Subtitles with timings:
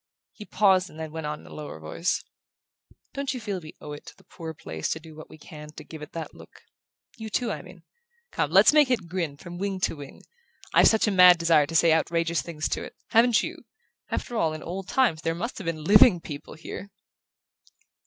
[0.31, 2.23] He paused, and then went on in a lower voice:
[3.13, 5.37] "Don't you feel we owe it to the poor old place to do what we
[5.37, 6.63] can to give it that look?
[7.17, 7.83] You, too, I mean?
[8.31, 10.23] Come, let's make it grin from wing to wing!
[10.73, 13.57] I've such a mad desire to say outrageous things to it haven't you?
[14.09, 16.89] After all, in old times there must have been living people here!"